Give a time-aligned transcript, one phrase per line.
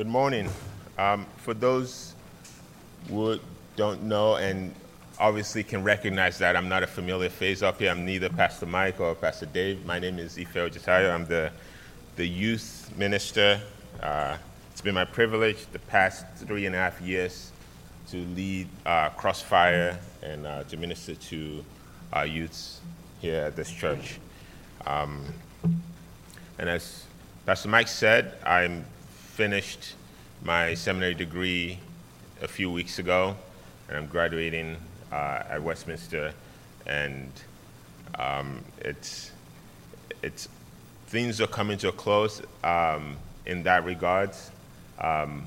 [0.00, 0.48] Good morning.
[0.96, 2.14] Um, for those
[3.10, 3.38] who
[3.76, 4.74] don't know and
[5.18, 8.98] obviously can recognize that I'm not a familiar face up here, I'm neither Pastor Mike
[8.98, 9.84] or Pastor Dave.
[9.84, 11.12] My name is Ife Ojitayo.
[11.12, 11.52] I'm the,
[12.16, 13.60] the youth minister.
[14.02, 14.38] Uh,
[14.70, 17.52] it's been my privilege the past three and a half years
[18.08, 21.62] to lead uh, Crossfire and uh, to minister to
[22.14, 22.80] our youths
[23.20, 24.18] here at this church.
[24.86, 25.26] Um,
[26.58, 27.04] and as
[27.44, 28.86] Pastor Mike said, I'm
[29.40, 29.94] finished
[30.44, 31.78] my seminary degree
[32.42, 33.34] a few weeks ago,
[33.88, 34.76] and I'm graduating
[35.10, 36.34] uh, at Westminster.
[36.84, 37.32] And
[38.18, 39.30] um, it's,
[40.22, 40.46] it's,
[41.06, 44.32] things are coming to a close um, in that regard.
[44.98, 45.46] Um,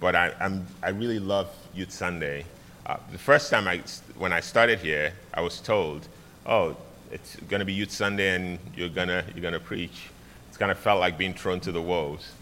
[0.00, 2.46] but I, I'm, I really love Youth Sunday.
[2.86, 3.82] Uh, the first time I,
[4.16, 6.08] when I started here, I was told,
[6.46, 6.74] oh,
[7.12, 10.08] it's going to be Youth Sunday and you're going you're gonna preach.
[10.48, 12.32] It's kind of felt like being thrown to the wolves.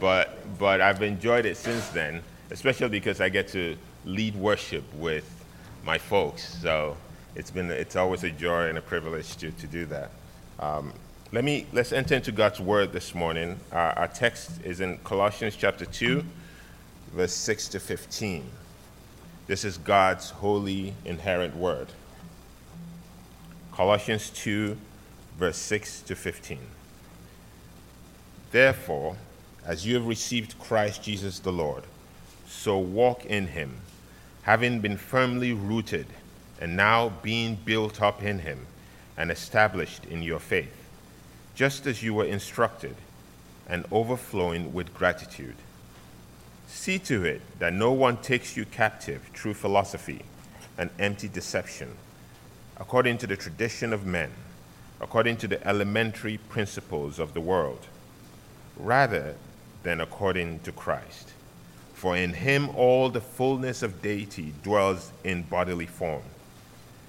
[0.00, 5.44] But, but I've enjoyed it since then, especially because I get to lead worship with
[5.84, 6.58] my folks.
[6.60, 6.96] So
[7.34, 10.10] it's, been, it's always a joy and a privilege to, to do that.
[10.58, 10.92] Um,
[11.32, 13.58] let me, let's enter into God's word this morning.
[13.72, 16.24] Our text is in Colossians chapter 2,
[17.12, 18.44] verse 6 to 15.
[19.46, 21.88] This is God's holy, inerrant word.
[23.72, 24.76] Colossians 2,
[25.36, 26.58] verse 6 to 15.
[28.52, 29.16] Therefore,
[29.66, 31.84] as you have received Christ Jesus the Lord,
[32.46, 33.80] so walk in him,
[34.42, 36.06] having been firmly rooted
[36.60, 38.66] and now being built up in him
[39.16, 40.74] and established in your faith,
[41.54, 42.96] just as you were instructed,
[43.68, 45.56] and overflowing with gratitude.
[46.66, 50.22] See to it that no one takes you captive through philosophy
[50.76, 51.96] and empty deception,
[52.76, 54.30] according to the tradition of men,
[55.00, 57.86] according to the elementary principles of the world,
[58.76, 59.36] rather
[59.84, 61.32] than according to Christ.
[61.94, 66.22] For in him all the fullness of deity dwells in bodily form.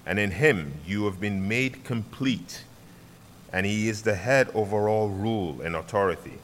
[0.05, 2.63] And in him you have been made complete,
[3.51, 6.39] and he is the head over all rule and authority.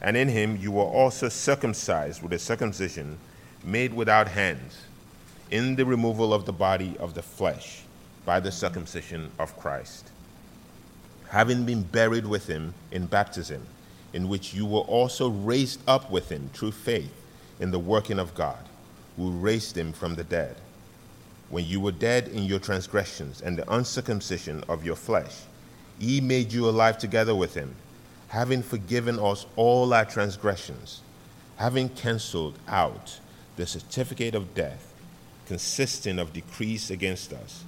[0.00, 3.18] And in him you were also circumcised with a circumcision
[3.62, 4.86] made without hands,
[5.50, 7.82] in the removal of the body of the flesh
[8.24, 10.10] by the circumcision of Christ,
[11.28, 13.66] having been buried with him in baptism,
[14.12, 17.12] in which you were also raised up with him through faith
[17.58, 18.68] in the working of God,
[19.16, 20.56] who raised him from the dead.
[21.48, 25.42] When you were dead in your transgressions and the uncircumcision of your flesh,
[25.98, 27.74] he made you alive together with him
[28.28, 31.00] having forgiven us all our transgressions,
[31.56, 33.18] having cancelled out
[33.56, 34.86] the certificate of death
[35.46, 37.64] consisting of decrees against us,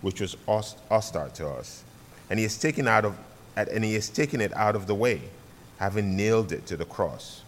[0.00, 1.84] which was hostile to us,
[2.30, 3.14] and he has taken out of
[3.56, 5.20] and he has taken it out of the way,
[5.78, 7.42] having nailed it to the cross.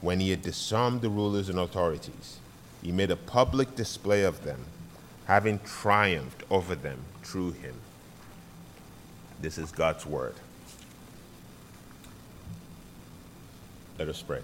[0.00, 2.38] When he had disarmed the rulers and authorities,
[2.82, 4.64] he made a public display of them,
[5.26, 7.74] having triumphed over them through him.
[9.40, 10.34] This is God's word.
[13.98, 14.40] Let us pray.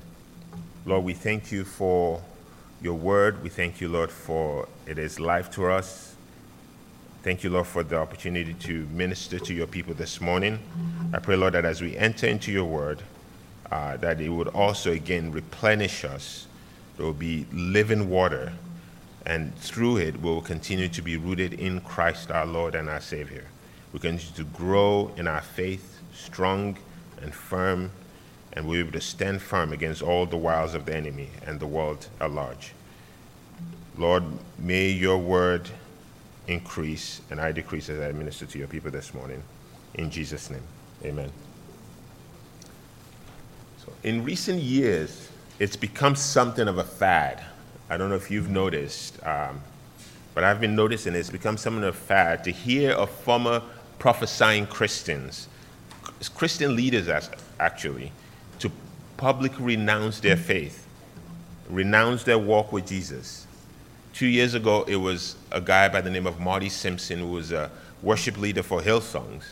[0.85, 2.23] Lord, we thank you for
[2.81, 3.43] your word.
[3.43, 6.17] We thank you, Lord, for it is life to us.
[7.23, 10.59] Thank you, Lord, for the opportunity to minister to your people this morning.
[11.15, 13.01] I pray, Lord, that as we enter into your word,
[13.73, 16.47] uh, that it would also again replenish us.
[16.97, 18.53] There will be living water,
[19.25, 23.01] and through it, we will continue to be rooted in Christ our Lord and our
[23.01, 23.47] Savior.
[23.93, 26.77] We continue to grow in our faith, strong
[27.23, 27.91] and firm
[28.53, 31.67] and we're able to stand firm against all the wiles of the enemy and the
[31.67, 32.73] world at large.
[33.97, 34.25] Lord,
[34.59, 35.71] may your word
[36.47, 39.43] increase and I decrease as I minister to your people this morning.
[39.95, 40.63] In Jesus' name,
[41.05, 41.31] amen.
[43.85, 45.29] So, in recent years,
[45.59, 47.43] it's become something of a fad.
[47.91, 49.61] I don't know if you've noticed, um,
[50.35, 53.61] but I've been noticing it's become something of a fad to hear of former
[53.99, 55.49] prophesying Christians,
[56.37, 57.09] Christian leaders
[57.59, 58.13] actually,
[58.61, 58.71] to
[59.17, 60.87] publicly renounce their faith,
[61.69, 63.49] renounce their walk with Jesus.
[64.13, 67.51] Two years ago, it was a guy by the name of Marty Sampson, who was
[67.51, 67.69] a
[68.01, 69.43] worship leader for Hillsongs,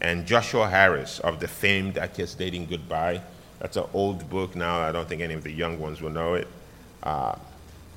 [0.00, 3.20] and Joshua Harris of the famed I Kiss Dating Goodbye.
[3.60, 4.80] That's an old book now.
[4.80, 6.48] I don't think any of the young ones will know it.
[7.02, 7.36] Uh,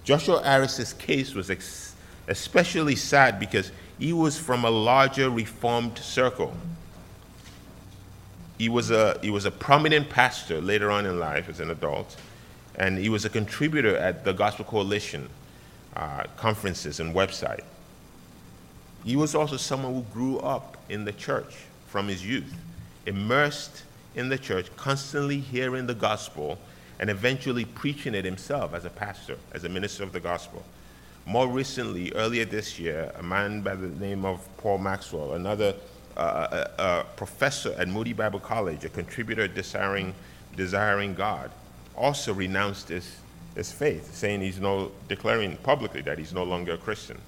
[0.03, 1.95] Joshua Harris's case was ex-
[2.27, 6.53] especially sad because he was from a larger reformed circle
[8.57, 12.15] he was a he was a prominent pastor later on in life as an adult,
[12.75, 15.29] and he was a contributor at the Gospel Coalition
[15.95, 17.63] uh, conferences and website.
[19.03, 21.55] He was also someone who grew up in the church
[21.87, 22.53] from his youth,
[23.05, 23.83] immersed
[24.15, 26.57] in the church, constantly hearing the gospel
[26.99, 30.63] and eventually preaching it himself as a pastor, as a minister of the gospel.
[31.25, 35.75] More recently, earlier this year, a man by the name of Paul Maxwell, another
[36.15, 40.13] uh, uh, a uh, professor at Moody Bible College, a contributor desiring,
[40.55, 41.49] desiring God,
[41.97, 43.17] also renounced his,
[43.55, 47.19] his faith, saying he's no, declaring publicly that he's no longer a Christian.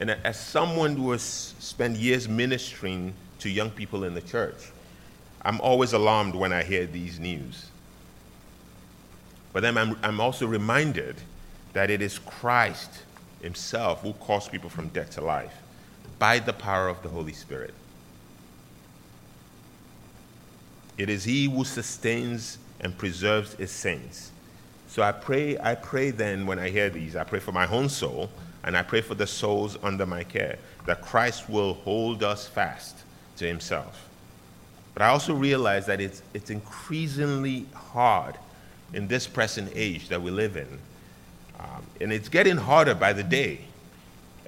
[0.00, 4.72] And as someone who has spent years ministering to young people in the church,
[5.42, 7.66] I'm always alarmed when I hear these news.
[9.52, 11.16] But then I'm, I'm also reminded
[11.72, 12.90] that it is Christ
[13.42, 15.54] Himself who calls people from death to life
[16.18, 17.74] by the power of the Holy Spirit.
[20.96, 24.32] It is He who sustains and preserves His saints.
[24.88, 27.88] So I pray, I pray then when I hear these, I pray for my own
[27.88, 28.30] soul
[28.64, 32.96] and I pray for the souls under my care that Christ will hold us fast
[33.36, 34.07] to Himself.
[34.98, 38.34] But I also realize that it's, it's increasingly hard
[38.92, 40.66] in this present age that we live in.
[41.60, 43.60] Um, and it's getting harder by the day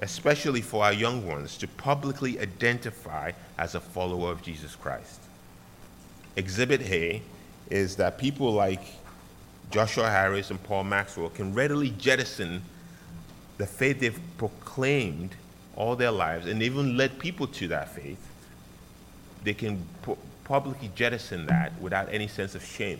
[0.01, 5.19] especially for our young ones, to publicly identify as a follower of Jesus Christ.
[6.35, 7.21] Exhibit A
[7.69, 8.81] is that people like
[9.69, 12.63] Joshua Harris and Paul Maxwell can readily jettison
[13.57, 15.35] the faith they've proclaimed
[15.75, 18.27] all their lives and even led people to that faith.
[19.43, 19.85] They can
[20.43, 22.99] publicly jettison that without any sense of shame.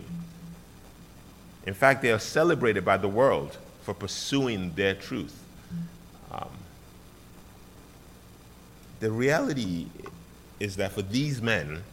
[1.66, 5.38] In fact, they are celebrated by the world for pursuing their truth.
[6.32, 6.50] Um,
[9.00, 9.88] the reality
[10.60, 11.84] is that for these men,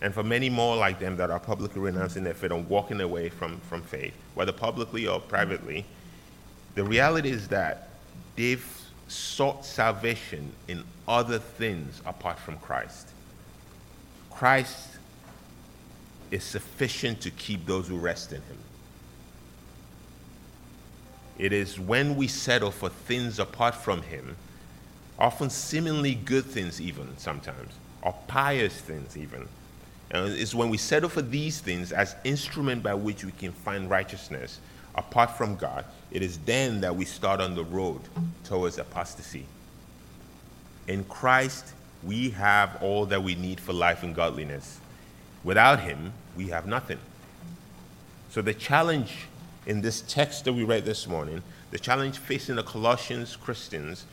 [0.00, 3.28] and for many more like them that are publicly renouncing their faith and walking away
[3.28, 5.84] from, from faith, whether publicly or privately,
[6.74, 7.88] the reality is that
[8.36, 8.64] they've
[9.08, 13.08] sought salvation in other things apart from Christ.
[14.30, 14.97] Christ
[16.30, 18.58] is sufficient to keep those who rest in Him.
[21.38, 24.36] It is when we settle for things apart from Him
[25.18, 27.72] often seemingly good things, even sometimes,
[28.02, 29.42] or pious things, even.
[30.12, 33.52] Uh, and it's when we settle for these things as instrument by which we can
[33.52, 34.60] find righteousness
[34.94, 38.00] apart from God, it is then that we start on the road
[38.44, 39.44] towards apostasy.
[40.86, 41.66] In Christ,
[42.02, 44.80] we have all that we need for life and godliness.
[45.44, 46.98] Without Him, we have nothing.
[48.30, 49.26] So, the challenge
[49.66, 54.04] in this text that we read this morning, the challenge facing the Colossians Christians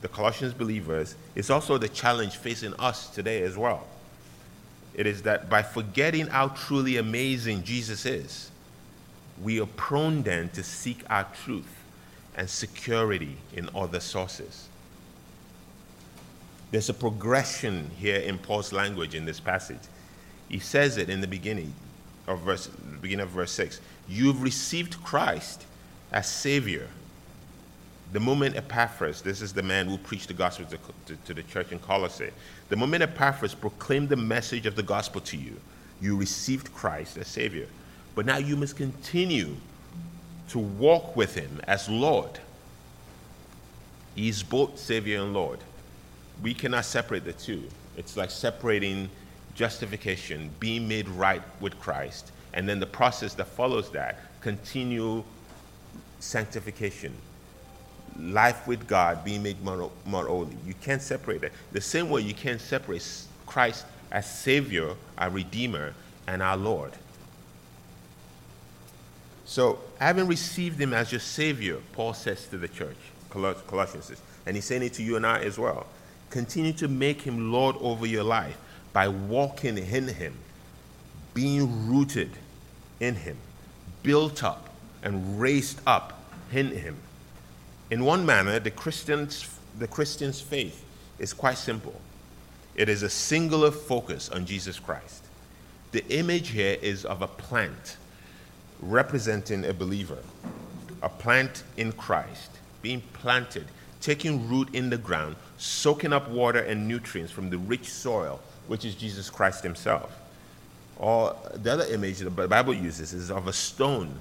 [0.00, 3.86] the Colossians believers, is also the challenge facing us today as well.
[4.94, 8.50] It is that by forgetting how truly amazing Jesus is,
[9.42, 11.84] we are prone then to seek our truth
[12.36, 14.68] and security in other sources.
[16.70, 19.80] There's a progression here in Paul's language in this passage.
[20.50, 21.72] He says it in the beginning
[22.26, 22.66] of verse
[23.00, 23.80] beginning of verse 6.
[24.06, 25.64] You've received Christ
[26.12, 26.88] as Savior
[28.12, 31.42] the moment Epaphras, this is the man who preached the gospel to, to, to, the
[31.44, 32.30] church in Colossae,
[32.68, 35.56] the moment Epaphras proclaimed the message of the gospel to you,
[36.00, 37.68] you received Christ as Savior.
[38.14, 39.56] But now you must continue
[40.48, 42.40] to walk with Him as Lord.
[44.16, 45.60] He's both Savior and Lord.
[46.42, 47.62] We cannot separate the two.
[47.96, 49.08] It's like separating
[49.54, 55.22] justification, being made right with Christ, and then the process that follows that, continue
[56.18, 57.14] sanctification,
[58.18, 60.56] life with God being made more, more holy.
[60.66, 61.52] You can't separate it.
[61.72, 63.06] The same way you can't separate
[63.46, 65.94] Christ as Savior, our Redeemer,
[66.26, 66.92] and our Lord.
[69.44, 72.96] So, having received Him as your Savior, Paul says to the church,
[73.30, 75.86] Colossians says, and he's saying it to you and I as well.
[76.30, 78.56] Continue to make Him Lord over your life
[78.92, 80.34] by walking in Him,
[81.34, 82.30] being rooted
[82.98, 83.36] in Him,
[84.02, 84.68] built up
[85.02, 86.20] and raised up
[86.52, 86.96] in Him
[87.90, 90.84] in one manner, the Christian's, the Christian's faith
[91.18, 92.00] is quite simple.
[92.76, 95.24] It is a singular focus on Jesus Christ.
[95.90, 97.96] The image here is of a plant
[98.80, 100.18] representing a believer,
[101.02, 103.66] a plant in Christ, being planted,
[104.00, 108.84] taking root in the ground, soaking up water and nutrients from the rich soil, which
[108.84, 110.16] is Jesus Christ Himself.
[110.98, 114.14] Or the other image the Bible uses is of a stone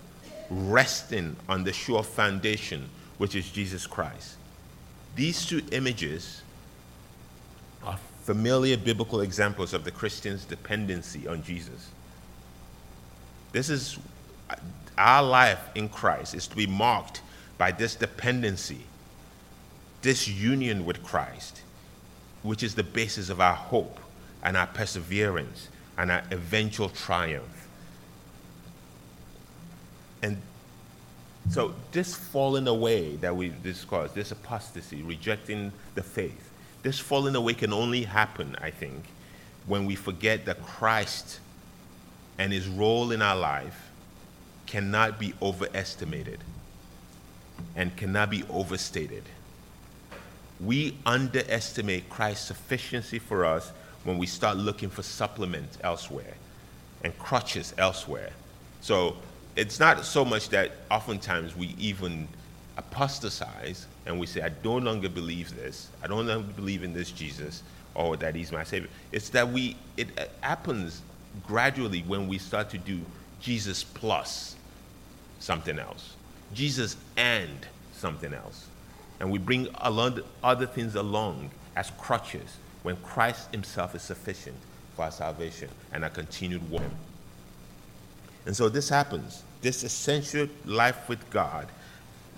[0.50, 4.38] resting on the sure foundation which is Jesus Christ.
[5.16, 6.42] These two images
[7.84, 11.90] are familiar biblical examples of the Christian's dependency on Jesus.
[13.52, 14.00] This is
[14.98, 17.22] our life in Christ is to be marked
[17.58, 18.82] by this dependency,
[20.02, 21.62] this union with Christ,
[22.44, 24.00] which is the basis of our hope
[24.44, 27.68] and our perseverance and our eventual triumph.
[30.22, 30.42] and
[31.50, 36.52] so this falling away that we discussed, this apostasy, rejecting the faith,
[36.84, 39.06] this falling away can only happen, I think,
[39.66, 41.40] when we forget that Christ
[42.38, 43.90] and his role in our life
[44.68, 46.40] cannot be overestimated
[47.76, 49.24] and cannot be overstated.
[50.60, 53.72] We underestimate Christ's sufficiency for us
[54.04, 56.34] when we start looking for supplement elsewhere
[57.04, 58.30] and crutches elsewhere.
[58.82, 59.18] So
[59.56, 62.28] it's not so much that oftentimes we even
[62.78, 67.12] apostatize and we say, I no longer believe this, I don't longer believe in this
[67.12, 67.64] Jesus,
[67.96, 68.90] or that he's my Savior.
[69.12, 70.08] It's that we, it
[70.42, 71.02] happens
[71.46, 73.02] gradually when we start to do
[73.42, 74.56] Jesus plus
[75.40, 76.16] something else,
[76.54, 78.68] Jesus and something else.
[79.20, 84.56] And we bring other things along as crutches when Christ himself is sufficient
[84.96, 86.84] for our salvation and our continued walk.
[88.46, 89.44] And so this happens.
[89.62, 91.68] This essential life with God,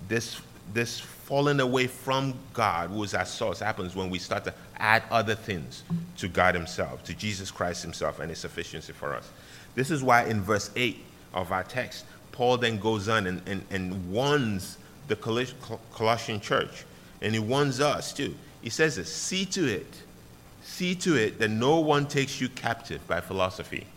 [0.07, 0.41] this,
[0.73, 5.03] this falling away from God, who is our source, happens when we start to add
[5.11, 5.83] other things
[6.17, 9.29] to God Himself, to Jesus Christ Himself and His sufficiency for us.
[9.75, 10.97] This is why in verse 8
[11.33, 16.85] of our text, Paul then goes on and, and, and warns the Colossian church,
[17.21, 18.33] and he warns us too.
[18.61, 20.03] He says this See to it
[20.63, 23.87] See to it that no one takes you captive by philosophy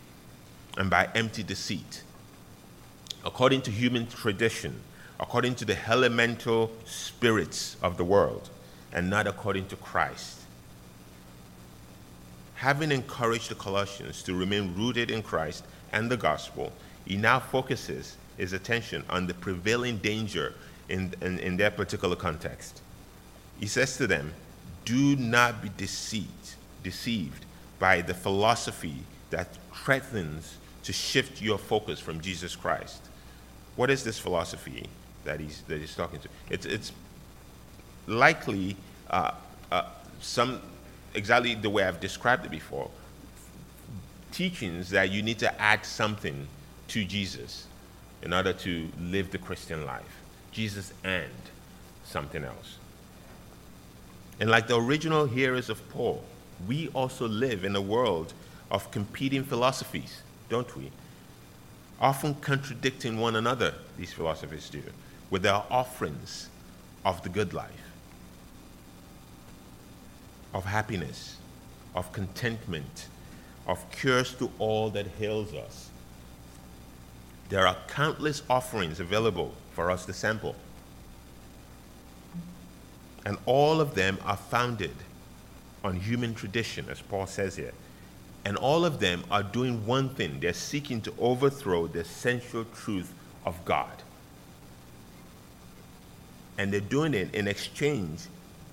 [0.77, 2.03] and by empty deceit,
[3.25, 4.81] according to human tradition,
[5.21, 8.51] according to the elemental spirits of the world,
[8.93, 10.41] and not according to Christ.
[12.57, 16.73] Having encouraged the Colossians to remain rooted in Christ and the gospel,
[17.05, 20.55] he now focuses his attention on the prevailing danger
[20.89, 22.81] in, in, in their particular context.
[23.61, 24.33] He says to them,
[24.85, 27.45] Do not be deceived deceived
[27.81, 28.99] by the philosophy
[29.31, 33.03] that threatens to shift your focus from Jesus Christ.
[33.75, 34.87] What is this philosophy
[35.25, 36.29] that he's, that he's talking to?
[36.51, 36.93] It's, it's
[38.07, 38.77] likely
[39.11, 39.33] uh,
[39.73, 39.87] uh,
[40.21, 40.61] some,
[41.15, 42.89] exactly the way I've described it before,
[44.31, 46.47] teachings that you need to add something
[46.89, 47.67] to Jesus
[48.23, 50.21] in order to live the Christian life.
[50.53, 51.31] Jesus and
[52.05, 52.79] something else.
[54.41, 56.23] And like the original hearers of Paul,
[56.67, 58.33] we also live in a world
[58.71, 60.91] of competing philosophies, don't we?
[62.01, 64.83] Often contradicting one another, these philosophies do,
[65.31, 66.49] with their offerings
[67.05, 67.71] of the good life,
[70.53, 71.37] of happiness,
[71.95, 73.07] of contentment,
[73.67, 75.91] of cures to all that ails us.
[77.49, 80.57] There are countless offerings available for us to sample.
[83.25, 84.95] And all of them are founded
[85.83, 87.73] on human tradition, as Paul says here.
[88.45, 93.13] And all of them are doing one thing they're seeking to overthrow the essential truth
[93.47, 94.03] of God.
[96.59, 98.21] And they're doing it in exchange.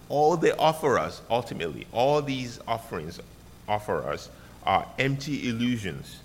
[0.10, 3.20] All they offer us, ultimately, all these offerings
[3.67, 4.29] offer us
[4.63, 6.20] are empty illusions.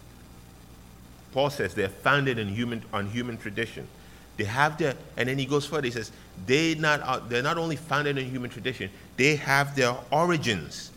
[1.32, 3.86] Paul says they're founded in human, on human tradition.
[4.36, 5.86] They have their, and then he goes further.
[5.86, 6.12] He says
[6.46, 10.90] they not, uh, they're not only founded in human tradition, they have their origins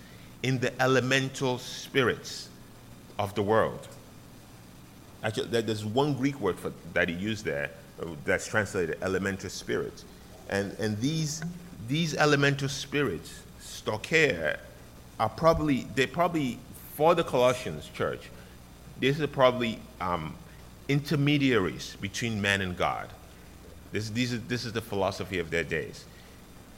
[0.43, 2.49] in the elemental spirits
[3.17, 3.87] of the world.
[5.23, 10.05] Actually, there's one Greek word for, that he used there uh, that's translated elemental spirits.
[10.49, 11.41] And, and these,
[11.87, 14.57] these elemental spirits, stoicheia,
[15.19, 16.57] are probably, they probably,
[16.95, 18.29] for the Colossians church,
[18.99, 20.33] these are probably um,
[20.87, 23.09] intermediaries between man and God.
[23.91, 26.05] This, these are, this is the philosophy of their days.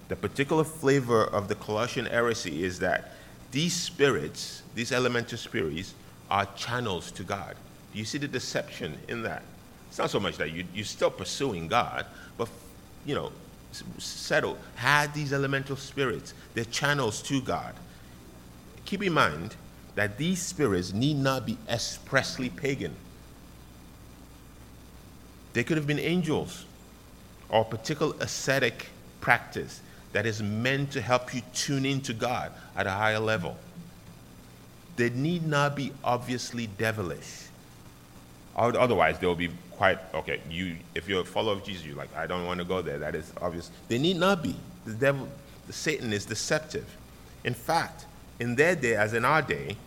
[0.07, 3.13] The particular flavor of the Colossian heresy is that
[3.51, 5.93] these spirits, these elemental spirits,
[6.29, 7.55] are channels to God.
[7.93, 9.43] Do you see the deception in that?
[9.89, 12.05] It's not so much that you, you're still pursuing God,
[12.37, 12.47] but,
[13.05, 13.31] you know,
[13.97, 17.73] settle, had these elemental spirits, they're channels to God.
[18.85, 19.55] Keep in mind
[19.95, 22.95] that these spirits need not be expressly pagan.
[25.53, 26.65] They could have been angels
[27.51, 28.87] or a particular ascetic
[29.19, 29.81] practice
[30.13, 33.55] that is meant to help you tune into God at a higher level.
[34.95, 37.47] They need not be obviously devilish.
[38.55, 40.41] Otherwise, they'll be quite okay.
[40.49, 42.99] You, if you're a follower of Jesus, you're like, I don't want to go there.
[42.99, 43.71] That is obvious.
[43.87, 44.55] They need not be.
[44.85, 45.27] The devil,
[45.67, 46.85] the Satan is deceptive.
[47.43, 48.05] In fact,
[48.39, 49.77] in their day, as in our day,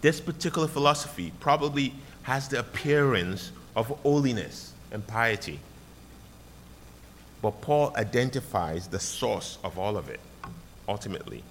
[0.00, 5.58] this particular philosophy probably has the appearance of holiness and piety.
[7.40, 10.20] But Paul identifies the source of all of it,
[10.88, 11.42] ultimately.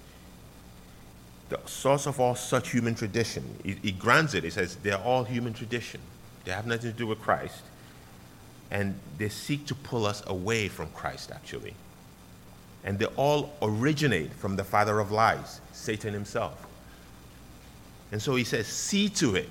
[1.48, 3.42] The source of all such human tradition.
[3.64, 4.44] He, he grants it.
[4.44, 6.00] He says they're all human tradition.
[6.44, 7.62] They have nothing to do with Christ.
[8.70, 11.74] and they seek to pull us away from Christ, actually.
[12.84, 16.66] And they all originate from the father of lies, Satan himself.
[18.12, 19.48] And so he says, See to it.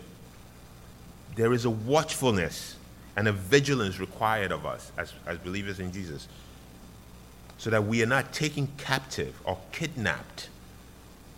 [1.35, 2.76] There is a watchfulness
[3.17, 6.27] and a vigilance required of us as, as believers in Jesus
[7.57, 10.49] so that we are not taken captive or kidnapped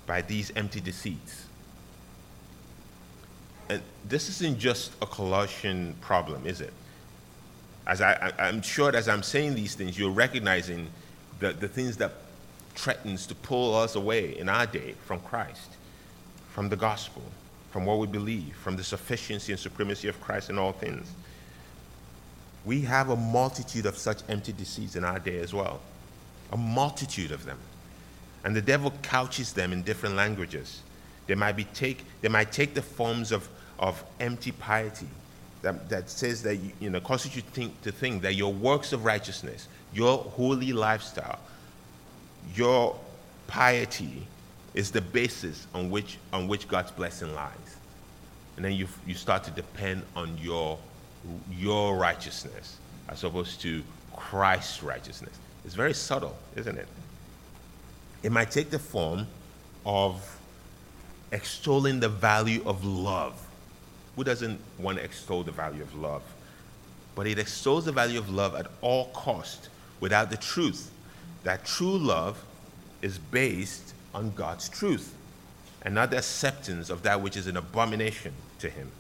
[0.06, 1.46] by these empty deceits.
[3.70, 6.74] And this isn't just a Colossian problem, is it?
[7.88, 10.90] As I, am sure as I'm saying these things, you're recognizing
[11.40, 12.12] the, the things that
[12.76, 15.70] threatens to pull us away in our day from Christ,
[16.50, 17.24] from the gospel,
[17.72, 21.10] from what we believe, from the sufficiency and supremacy of Christ in all things.
[22.66, 25.80] We have a multitude of such empty deceits in our day as well
[26.52, 27.60] a multitude of them.
[28.44, 30.82] And the devil couches them in different languages.
[31.28, 33.48] They might, be take, they might take the forms of,
[33.78, 35.08] of empty piety
[35.62, 38.94] that, that says that, you, you know, causes you think, to think that your works
[38.94, 41.40] of righteousness, your holy lifestyle,
[42.56, 42.98] your
[43.48, 44.26] piety
[44.74, 47.54] is the basis on which, on which God's blessing lies.
[48.56, 50.80] And then you, you start to depend on your,
[51.52, 53.84] your righteousness as opposed to
[54.16, 55.34] Christ's righteousness.
[55.66, 56.88] It's very subtle, isn't it?
[58.24, 59.28] It might take the form
[59.86, 60.38] of
[61.32, 63.46] extolling the value of love.
[64.16, 66.24] Who doesn't want to extol the value of love?
[67.16, 70.92] But it extols the value of love at all cost without the truth
[71.44, 72.44] that true love
[73.02, 75.16] is based on God's truth
[75.82, 78.92] and not the acceptance of that which is an abomination to him.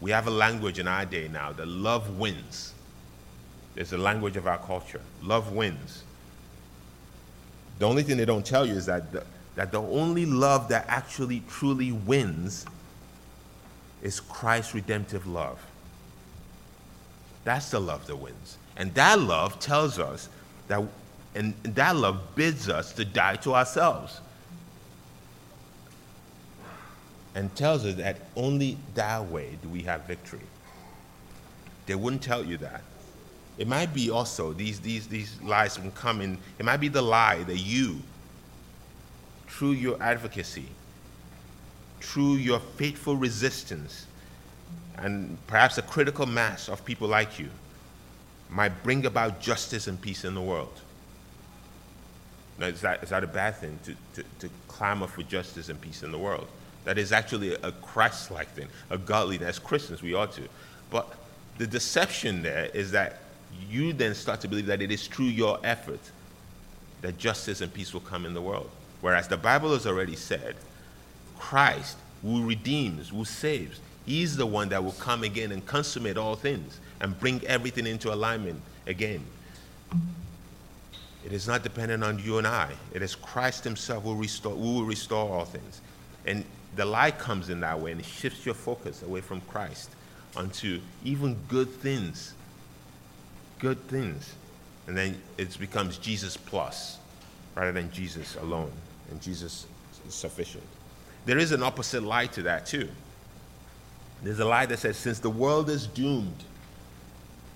[0.00, 2.72] We have a language in our day now that love wins.
[3.76, 5.00] It's the language of our culture.
[5.22, 6.04] Love wins.
[7.78, 9.24] The only thing they don't tell you is that the,
[9.54, 12.66] that the only love that actually truly wins
[14.02, 15.64] is Christ's redemptive love.
[17.44, 18.58] That's the love that wins.
[18.76, 20.28] And that love tells us
[20.68, 20.82] that,
[21.34, 24.20] and that love bids us to die to ourselves.
[27.38, 30.40] And tells us that only that way do we have victory.
[31.86, 32.82] They wouldn't tell you that.
[33.58, 37.00] It might be also, these, these, these lies can come in, it might be the
[37.00, 38.00] lie that you,
[39.46, 40.66] through your advocacy,
[42.00, 44.08] through your faithful resistance,
[44.96, 47.50] and perhaps a critical mass of people like you,
[48.50, 50.80] might bring about justice and peace in the world.
[52.58, 55.80] Now, is that, is that a bad thing to, to, to clamor for justice and
[55.80, 56.48] peace in the world?
[56.88, 60.48] That is actually a Christ like thing, a godly As Christians, we ought to.
[60.90, 61.12] But
[61.58, 63.18] the deception there is that
[63.68, 66.00] you then start to believe that it is through your effort
[67.02, 68.70] that justice and peace will come in the world.
[69.02, 70.56] Whereas the Bible has already said,
[71.38, 76.36] Christ who redeems, who saves, He's the one that will come again and consummate all
[76.36, 79.26] things and bring everything into alignment again.
[81.22, 82.72] It is not dependent on you and I.
[82.94, 85.82] It is Christ Himself who, restore, who will restore all things.
[86.24, 86.46] And
[86.78, 89.90] the lie comes in that way and it shifts your focus away from Christ
[90.36, 92.34] onto even good things
[93.58, 94.34] good things.
[94.86, 96.98] And then it becomes Jesus plus
[97.54, 98.72] rather than Jesus alone.
[99.10, 99.66] And Jesus
[100.06, 100.64] is sufficient.
[101.26, 102.88] There is an opposite lie to that, too.
[104.22, 106.44] There's a lie that says, since the world is doomed,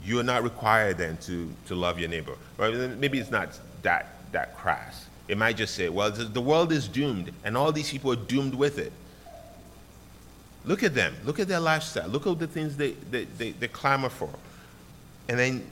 [0.05, 2.35] you are not required then to, to love your neighbor.
[2.59, 5.07] Or maybe it's not that, that crass.
[5.29, 8.55] It might just say, well, the world is doomed, and all these people are doomed
[8.55, 8.93] with it.
[10.65, 11.15] Look at them.
[11.25, 12.09] Look at their lifestyle.
[12.09, 14.31] Look at the things they, they, they, they clamor for.
[15.29, 15.67] And then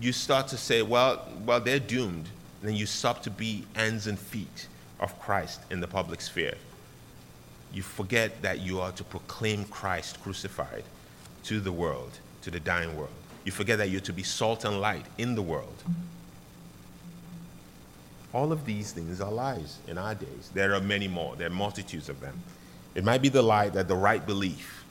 [0.00, 2.28] you start to say, well, well, they're doomed.
[2.60, 4.68] And then you stop to be hands and feet
[5.00, 6.54] of Christ in the public sphere.
[7.72, 10.84] You forget that you are to proclaim Christ crucified
[11.44, 13.10] to the world, to the dying world.
[13.44, 15.82] You forget that you're to be salt and light in the world.
[18.32, 20.50] All of these things are lies in our days.
[20.52, 22.42] There are many more, there are multitudes of them.
[22.96, 24.84] It might be the lie that the right belief,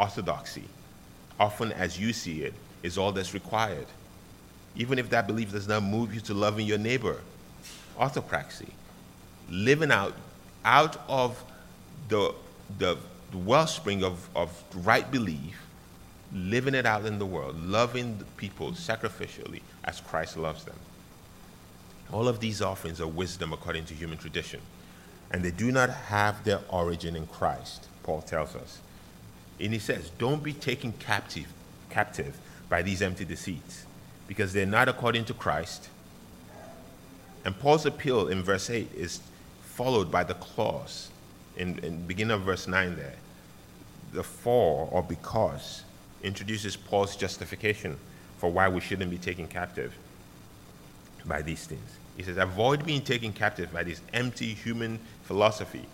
[0.00, 0.64] orthodoxy,
[1.38, 3.86] often as you see it, is all that's required
[4.76, 7.20] even if that belief does not move you to loving your neighbor.
[7.98, 8.68] Orthopraxy,
[9.48, 10.14] living out
[10.64, 11.42] out of
[12.08, 12.34] the,
[12.78, 12.98] the,
[13.32, 15.60] wellspring of, of right belief,
[16.32, 20.76] living it out in the world, loving people sacrificially as Christ loves them.
[22.12, 24.60] All of these offerings are wisdom according to human tradition,
[25.30, 28.80] and they do not have their origin in Christ, Paul tells us.
[29.60, 31.46] And he says, Don't be taken captive,
[31.90, 33.84] captive by these empty deceits
[34.28, 35.88] because they're not according to Christ.
[37.44, 39.20] And Paul's appeal in verse 8 is
[39.62, 41.10] followed by the clause
[41.56, 43.14] in, in beginning of verse 9 there.
[44.12, 45.84] The for or because
[46.22, 47.96] introduces Paul's justification
[48.38, 49.94] for why we shouldn't be taken captive
[51.24, 51.90] by these things.
[52.16, 55.84] He says, Avoid being taken captive by this empty human philosophy,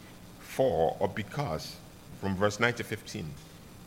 [0.41, 1.77] for or because,
[2.21, 3.31] from verse 9 to 15,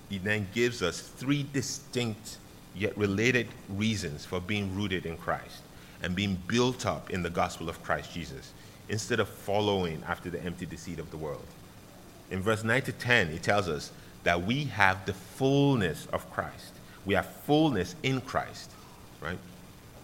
[0.09, 2.37] he then gives us three distinct
[2.75, 5.61] yet related reasons for being rooted in Christ
[6.03, 8.51] and being built up in the gospel of Christ Jesus
[8.89, 11.45] instead of following after the empty deceit of the world.
[12.29, 13.91] In verse 9 to 10, he tells us
[14.23, 16.73] that we have the fullness of Christ.
[17.05, 18.71] We have fullness in Christ,
[19.21, 19.37] right?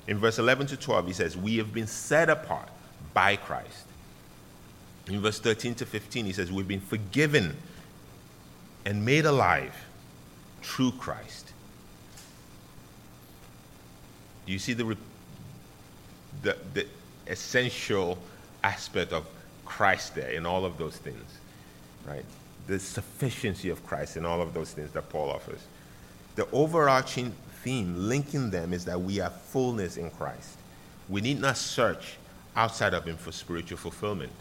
[0.07, 2.69] In verse 11 to 12, he says, We have been set apart
[3.13, 3.85] by Christ.
[5.07, 7.55] In verse 13 to 15, he says, We've been forgiven
[8.85, 9.75] and made alive
[10.61, 11.53] through Christ.
[14.45, 14.97] Do you see the,
[16.41, 16.87] the, the
[17.27, 18.17] essential
[18.63, 19.25] aspect of
[19.65, 21.39] Christ there in all of those things?
[22.07, 22.25] Right?
[22.67, 25.59] The sufficiency of Christ in all of those things that Paul offers.
[26.35, 30.57] The overarching theme linking them is that we have fullness in Christ.
[31.09, 32.17] We need not search
[32.55, 34.31] outside of Him for spiritual fulfillment.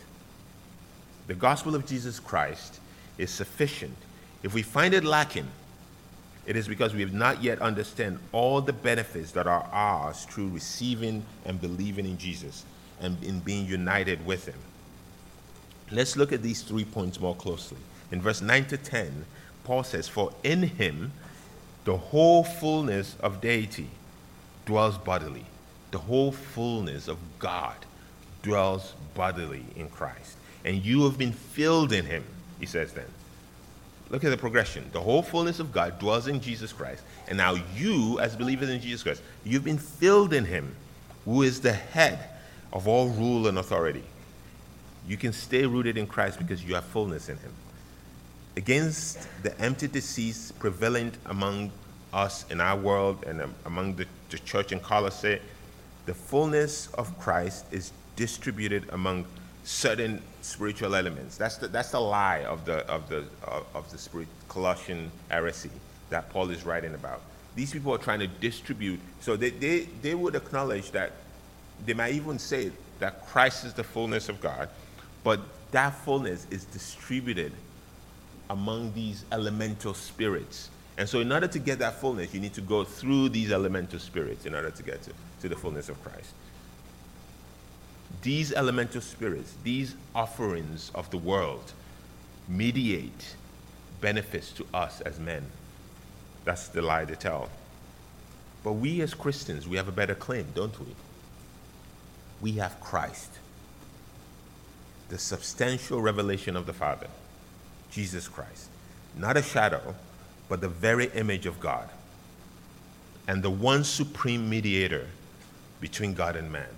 [1.27, 2.81] The gospel of Jesus Christ
[3.19, 3.97] is sufficient.
[4.43, 5.49] If we find it lacking,
[6.47, 10.49] it is because we have not yet understand all the benefits that are ours through
[10.49, 12.65] receiving and believing in Jesus
[13.01, 14.59] and in being united with Him.
[15.93, 17.79] Let's look at these three points more closely.
[18.11, 19.25] In verse 9 to 10,
[19.65, 21.13] Paul says, For in Him
[21.85, 23.89] the whole fullness of deity
[24.67, 25.45] dwells bodily.
[25.91, 27.75] The whole fullness of God
[28.43, 30.37] dwells bodily in Christ.
[30.65, 32.25] And you have been filled in him,
[32.59, 33.07] he says then.
[34.11, 34.89] Look at the progression.
[34.93, 37.03] The whole fullness of God dwells in Jesus Christ.
[37.29, 40.75] And now you, as believers in Jesus Christ, you've been filled in him,
[41.25, 42.19] who is the head
[42.73, 44.05] of all rule and authority.
[45.09, 47.53] You can stay rooted in Christ because you have fullness in him
[48.57, 51.71] against the empty deceits prevalent among
[52.13, 55.41] us in our world and among the, the church in Colossae,
[56.07, 59.25] the fullness of Christ is distributed among
[59.65, 61.37] certain spiritual elements.
[61.37, 65.71] That's the, that's the lie of the, of the, of, of the spirit, Colossian heresy
[66.09, 67.21] that Paul is writing about.
[67.55, 71.13] These people are trying to distribute, so they, they, they would acknowledge that,
[71.87, 74.69] they might even say that Christ is the fullness of God,
[75.23, 77.53] but that fullness is distributed
[78.51, 80.69] among these elemental spirits.
[80.99, 83.99] And so, in order to get that fullness, you need to go through these elemental
[83.99, 86.35] spirits in order to get to, to the fullness of Christ.
[88.23, 91.73] These elemental spirits, these offerings of the world,
[92.49, 93.37] mediate
[94.01, 95.47] benefits to us as men.
[96.45, 97.49] That's the lie they tell.
[98.65, 100.95] But we as Christians, we have a better claim, don't we?
[102.43, 103.31] We have Christ,
[105.09, 107.07] the substantial revelation of the Father.
[107.91, 108.69] Jesus Christ.
[109.17, 109.95] Not a shadow,
[110.49, 111.89] but the very image of God.
[113.27, 115.07] And the one supreme mediator
[115.81, 116.69] between God and man.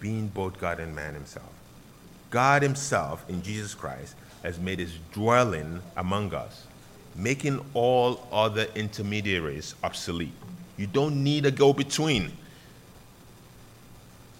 [0.00, 1.50] Being both God and man himself.
[2.30, 6.66] God himself in Jesus Christ has made his dwelling among us,
[7.16, 10.32] making all other intermediaries obsolete.
[10.76, 12.32] You don't need a go between.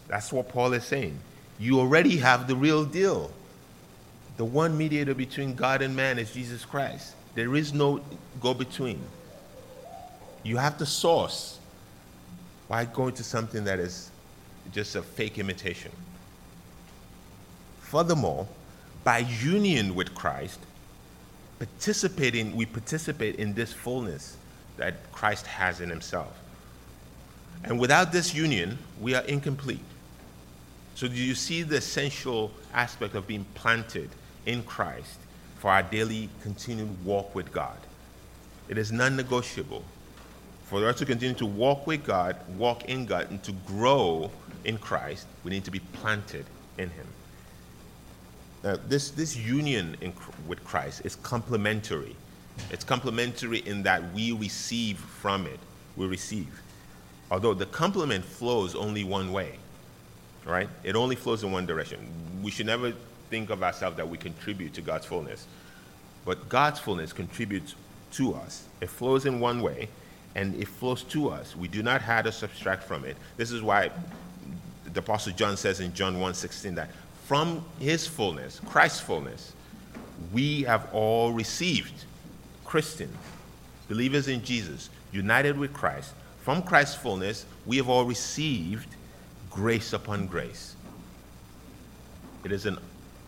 [0.07, 1.19] That's what Paul is saying.
[1.59, 3.33] You already have the real deal.
[4.39, 7.15] The one mediator between God and man is Jesus Christ.
[7.35, 8.01] There is no
[8.41, 9.01] go between.
[10.45, 11.59] You have the source.
[12.69, 14.11] Why go into something that is
[14.73, 15.91] just a fake imitation?
[17.81, 18.47] Furthermore,
[19.03, 20.61] by union with Christ,
[21.59, 24.37] participating, we participate in this fullness
[24.77, 26.33] that Christ has in himself.
[27.65, 29.81] And without this union, we are incomplete.
[30.95, 34.11] So, do you see the essential aspect of being planted
[34.49, 35.19] in Christ
[35.59, 37.77] for our daily continued walk with God.
[38.69, 39.85] It is non negotiable.
[40.65, 44.31] For us to continue to walk with God, walk in God, and to grow
[44.65, 46.45] in Christ, we need to be planted
[46.77, 47.07] in Him.
[48.65, 50.13] Now, this, this union in,
[50.47, 52.17] with Christ is complementary.
[52.71, 55.61] It's complementary in that we receive from it.
[55.97, 56.61] We receive.
[57.31, 59.59] Although the complement flows only one way,
[60.45, 60.69] right?
[60.83, 61.99] It only flows in one direction.
[62.43, 62.93] We should never
[63.31, 65.47] think of ourselves that we contribute to God's fullness.
[66.25, 67.75] But God's fullness contributes
[68.13, 68.65] to us.
[68.81, 69.89] It flows in one way,
[70.35, 71.57] and it flows to us.
[71.57, 73.17] We do not have to subtract from it.
[73.37, 73.91] This is why
[74.93, 76.91] the Apostle John says in John 1:16 that
[77.27, 79.53] from his fullness, Christ's fullness,
[80.33, 82.05] we have all received.
[82.65, 83.17] Christians,
[83.89, 86.13] believers in Jesus, united with Christ,
[86.43, 88.89] from Christ's fullness, we have all received
[89.51, 90.75] grace upon grace.
[92.45, 92.79] It is an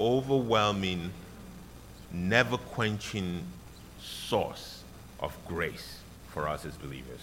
[0.00, 1.12] overwhelming,
[2.10, 3.44] never quenching
[4.00, 4.82] source
[5.20, 7.20] of grace for us as believers.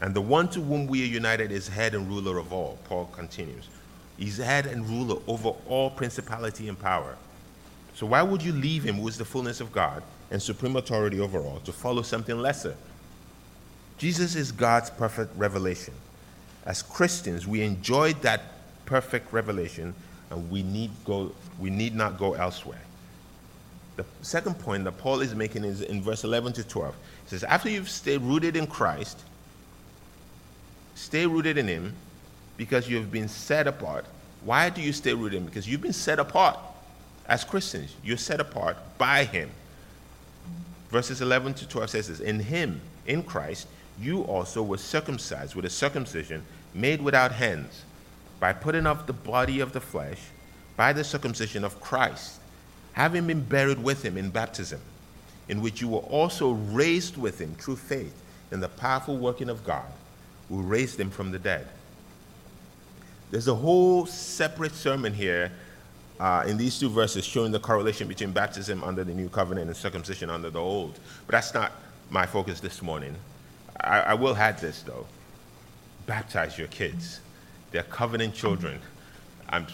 [0.00, 3.06] And the one to whom we are united is head and ruler of all, Paul
[3.12, 3.68] continues.
[4.16, 7.16] He's head and ruler over all principality and power.
[7.94, 11.20] So why would you leave him who is the fullness of God and supreme authority
[11.20, 12.76] over all to follow something lesser?
[13.98, 15.94] Jesus is God's perfect revelation.
[16.64, 18.42] As Christians, we enjoyed that
[18.86, 19.94] perfect revelation
[20.30, 22.80] and we need, go, we need not go elsewhere.
[23.96, 26.94] The second point that Paul is making is in verse 11 to 12.
[27.24, 29.18] He says, After you've stayed rooted in Christ,
[30.94, 31.94] stay rooted in Him
[32.56, 34.04] because you have been set apart.
[34.44, 35.46] Why do you stay rooted in Him?
[35.46, 36.58] Because you've been set apart
[37.26, 37.94] as Christians.
[38.04, 39.50] You're set apart by Him.
[40.90, 43.66] Verses 11 to 12 says this In Him, in Christ,
[44.00, 46.42] you also were circumcised with a circumcision
[46.74, 47.82] made without hands,
[48.40, 50.20] by putting off the body of the flesh
[50.76, 52.38] by the circumcision of Christ,
[52.92, 54.80] having been buried with him in baptism,
[55.48, 58.14] in which you were also raised with him through faith
[58.52, 59.90] in the powerful working of God,
[60.48, 61.66] who raised him from the dead.
[63.30, 65.52] There's a whole separate sermon here
[66.20, 69.76] uh, in these two verses showing the correlation between baptism under the new covenant and
[69.76, 70.98] circumcision under the old.
[71.26, 71.72] But that's not
[72.10, 73.14] my focus this morning.
[73.80, 75.06] I, I will add this though
[76.06, 77.20] baptize your kids.
[77.70, 78.80] They're covenant children.
[79.48, 79.64] I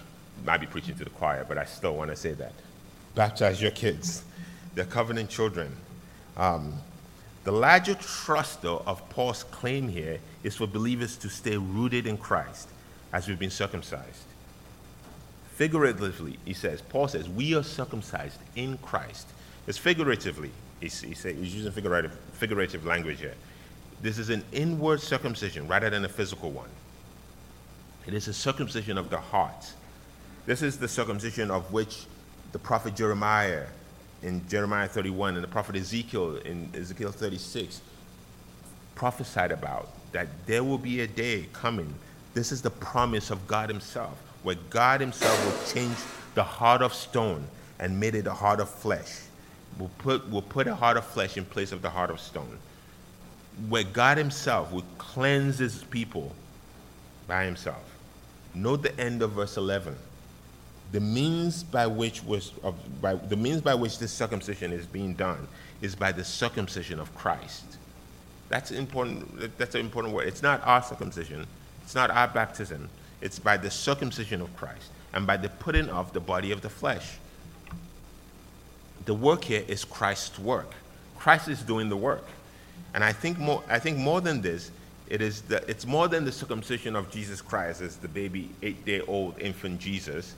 [0.44, 2.52] might be preaching to the choir, but I still want to say that.
[3.14, 4.24] Baptize your kids.
[4.74, 5.74] They're covenant children.
[6.36, 6.74] Um,
[7.44, 12.16] the larger trust, though, of Paul's claim here is for believers to stay rooted in
[12.16, 12.68] Christ
[13.12, 14.24] as we've been circumcised.
[15.54, 19.28] Figuratively, he says, Paul says, we are circumcised in Christ.
[19.68, 20.50] It's figuratively.
[20.80, 23.34] He's, he's, he's using figurative, figurative language here.
[24.02, 26.68] This is an inward circumcision rather than a physical one.
[28.06, 29.72] It is a circumcision of the heart.
[30.46, 32.04] This is the circumcision of which
[32.52, 33.64] the prophet Jeremiah
[34.22, 37.80] in Jeremiah 31 and the prophet Ezekiel in Ezekiel 36
[38.94, 41.92] prophesied about that there will be a day coming.
[42.32, 45.96] This is the promise of God Himself, where God Himself will change
[46.34, 47.44] the heart of stone
[47.78, 49.20] and made it a heart of flesh.
[49.78, 52.58] Will put, will put a heart of flesh in place of the heart of stone
[53.68, 56.32] where God Himself will cleanse His people
[57.26, 57.82] by Himself.
[58.54, 59.96] Note the end of verse 11.
[60.92, 65.14] The means by which was of, by, the means by which this circumcision is being
[65.14, 65.48] done
[65.80, 67.64] is by the circumcision of Christ.
[68.48, 69.58] That's important.
[69.58, 70.28] That's an important word.
[70.28, 71.46] It's not our circumcision.
[71.82, 72.88] It's not our baptism.
[73.20, 76.68] It's by the circumcision of Christ and by the putting of the body of the
[76.68, 77.18] flesh.
[79.06, 80.72] The work here is Christ's work.
[81.18, 82.24] Christ is doing the work.
[82.94, 84.70] And I think more, I think more than this,
[85.08, 88.84] it is the, it's more than the circumcision of Jesus Christ as the baby, eight
[88.84, 90.34] day old infant Jesus.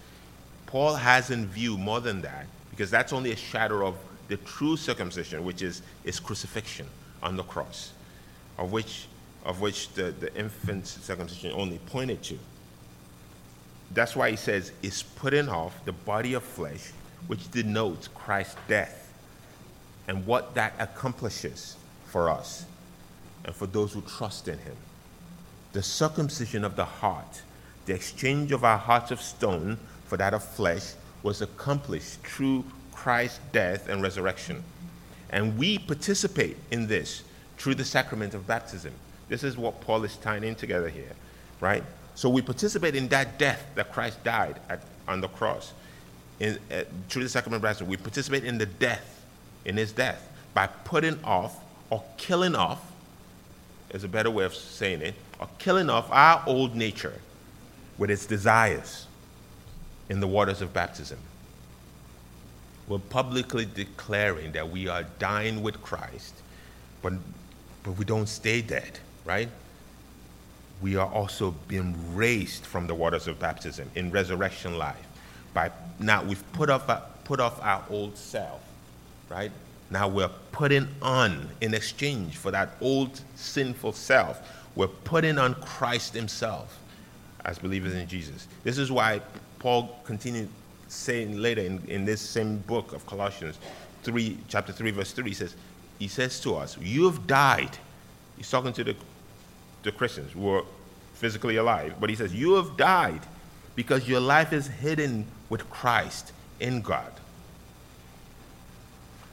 [0.67, 3.95] Paul has in view more than that, because that's only a shadow of
[4.29, 6.87] the true circumcision, which is his crucifixion
[7.23, 7.93] on the cross,
[8.59, 9.07] of which,
[9.45, 12.39] of which the, the infant circumcision only pointed to.
[13.95, 16.91] That's why he says, is putting off the body of flesh,
[17.29, 19.13] which denotes Christ's death
[20.09, 21.77] and what that accomplishes
[22.07, 22.65] for us
[23.47, 24.77] and for those who trust in him.
[25.73, 27.43] The circumcision of the heart,
[27.87, 33.41] the exchange of our hearts of stone for that of flesh, was accomplished through Christ's
[33.53, 34.63] death and resurrection.
[35.31, 37.23] And we participate in this
[37.57, 38.93] through the sacrament of baptism.
[39.29, 41.13] This is what Paul is tying in together here,
[41.61, 41.83] right?
[42.15, 45.73] So we participate in that death that Christ died at, on the cross.
[46.39, 49.25] In, uh, through the sacrament of baptism, we participate in the death,
[49.65, 51.59] in his death, by putting off
[51.91, 52.81] or killing off,
[53.91, 57.21] is a better way of saying it, or killing off our old nature
[57.99, 59.07] with its desires
[60.09, 61.19] in the waters of baptism.
[62.89, 66.35] We're publicly declaring that we are dying with Christ,
[67.03, 67.15] but,
[67.83, 69.49] but we don't stay dead, right?
[70.81, 75.07] We are also being raised from the waters of baptism in resurrection life.
[75.53, 76.89] By now we've put off,
[77.25, 78.61] put off our old self,
[79.29, 79.51] right?
[79.91, 84.41] Now we're putting on, in exchange for that old sinful self,
[84.75, 86.79] we're putting on Christ Himself
[87.45, 88.49] as believers in Jesus.
[88.65, 89.21] This is why
[89.59, 90.49] Paul continued
[90.89, 93.59] saying later in, in this same book of Colossians
[94.03, 95.57] 3, chapter 3, verse 3, he says,
[95.99, 97.77] he says to us, You have died.
[98.37, 98.97] He's talking to the,
[99.83, 100.65] the Christians who are
[101.15, 103.21] physically alive, but he says, You have died
[103.75, 107.13] because your life is hidden with Christ in God.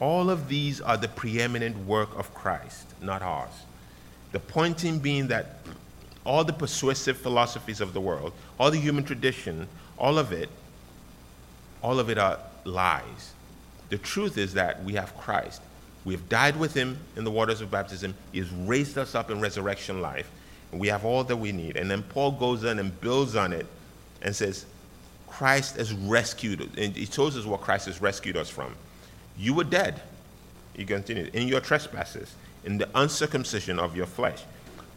[0.04, 3.54] All of these are the preeminent work of Christ, not ours.
[4.34, 5.60] The pointing being that
[6.26, 9.66] all the persuasive philosophies of the world, all the human tradition,
[9.98, 10.50] all of it,
[11.82, 13.32] all of it are lies.
[13.88, 15.62] The truth is that we have Christ.
[16.04, 18.13] We have died with him in the waters of baptism.
[18.34, 20.30] He has raised us up in resurrection life.
[20.74, 21.78] And we have all that we need.
[21.78, 23.68] And then Paul goes in and builds on it
[24.22, 24.66] and says,
[25.30, 26.68] Christ has rescued us.
[26.78, 28.76] And he tells us what Christ has rescued us from.
[29.38, 30.02] You were dead.
[30.74, 34.43] He continued, in your trespasses, in the uncircumcision of your flesh.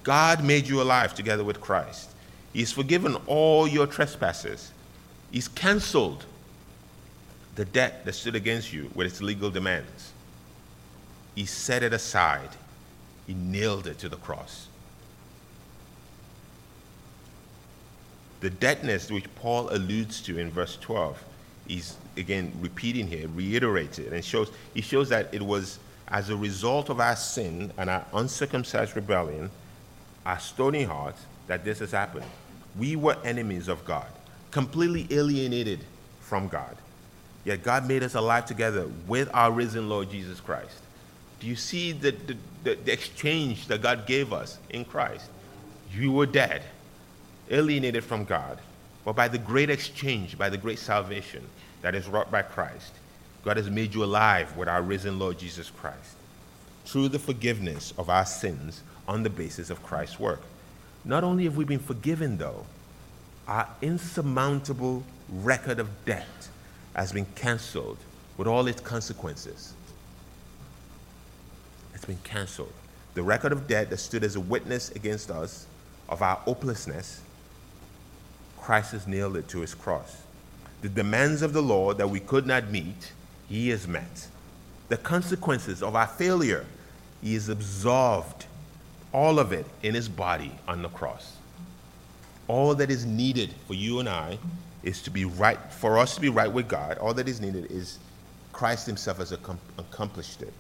[0.03, 2.11] God made you alive together with Christ.
[2.53, 4.71] He's forgiven all your trespasses.
[5.31, 6.25] He's canceled
[7.57, 10.13] the debt that stood against you with its legal demands.
[11.35, 12.51] He set it aside.
[13.27, 14.69] He nailed it to the cross.
[18.41, 21.23] The debtness which Paul alludes to in verse 12,
[21.69, 26.89] he's again repeating here, reiterated, and shows he shows that it was as a result
[26.89, 29.51] of our sin and our uncircumcised rebellion,
[30.25, 32.25] our stony hearts, that this has happened.
[32.79, 34.07] We were enemies of God,
[34.51, 35.81] completely alienated
[36.21, 36.77] from God.
[37.45, 40.79] Yet God made us alive together with our risen Lord Jesus Christ.
[41.41, 45.29] Do you see the, the, the, the exchange that God gave us in Christ?
[45.93, 46.63] You were dead,
[47.51, 48.59] alienated from God,
[49.05, 51.47] but by the great exchange, by the great salvation
[51.83, 52.93] that is wrought by Christ,
[53.45, 56.17] God has made you alive with our risen Lord Jesus Christ
[56.85, 60.41] through the forgiveness of our sins on the basis of Christ's work.
[61.05, 62.67] Not only have we been forgiven, though,
[63.47, 66.49] our insurmountable record of debt
[66.95, 67.99] has been canceled
[68.37, 69.75] with all its consequences.
[71.95, 72.73] It's been canceled.
[73.15, 75.67] The record of debt that stood as a witness against us
[76.09, 77.21] of our hopelessness,
[78.59, 80.23] Christ has nailed it to his cross.
[80.87, 83.11] The demands of the law that we could not meet,
[83.49, 84.29] he has met.
[84.87, 86.65] The consequences of our failure,
[87.21, 88.47] he has absolved
[89.13, 91.39] all of it in his body on the cross.
[92.47, 94.39] All that is needed for you and I
[94.85, 97.69] is to be right, for us to be right with God, all that is needed
[97.69, 97.99] is
[98.53, 100.53] Christ himself has accomplished it.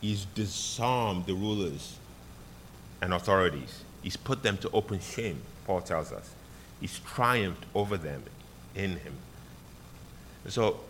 [0.00, 1.98] He's disarmed the rulers
[3.02, 3.84] and authorities.
[4.00, 6.30] He's put them to open shame, Paul tells us.
[6.80, 8.22] He's triumphed over them
[8.74, 9.14] in him.
[10.48, 10.80] So,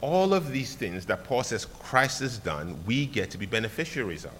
[0.00, 4.24] all of these things that Paul says Christ has done, we get to be beneficiaries
[4.24, 4.32] of.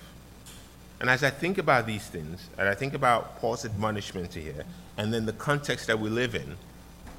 [1.01, 4.65] And as I think about these things, and I think about Paul's admonishment here,
[4.97, 6.57] and then the context that we live in,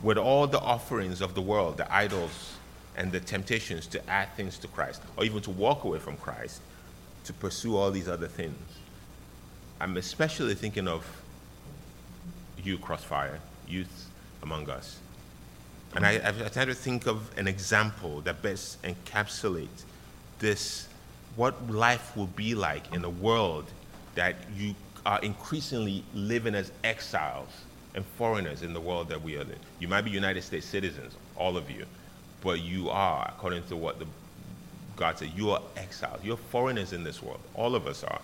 [0.02, 2.54] with all the offerings of the world, the idols
[2.96, 6.62] and the temptations to add things to Christ, or even to walk away from Christ,
[7.24, 8.58] to pursue all these other things.
[9.80, 11.06] I'm especially thinking of
[12.64, 14.10] you, Crossfire, youth
[14.42, 15.00] among us.
[15.96, 19.84] And I, I tend to think of an example that best encapsulates
[20.40, 20.88] this
[21.36, 23.66] what life will be like in a world
[24.16, 27.50] that you are increasingly living as exiles
[27.96, 29.56] and foreigners in the world that we are in.
[29.80, 31.86] You might be United States citizens, all of you,
[32.42, 34.06] but you are, according to what the,
[34.96, 36.24] God said, you are exiles.
[36.24, 37.40] You're foreigners in this world.
[37.56, 38.22] All of us are.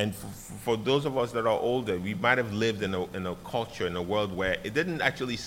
[0.00, 3.04] And for, for those of us that are older, we might have lived in a,
[3.16, 5.38] in a culture, in a world where it didn't actually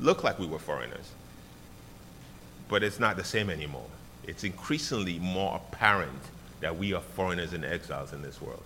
[0.00, 1.12] look like we were foreigners.
[2.68, 3.86] But it's not the same anymore
[4.30, 6.22] it's increasingly more apparent
[6.60, 8.62] that we are foreigners and exiles in this world.